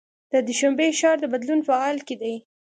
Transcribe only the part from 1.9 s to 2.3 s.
کې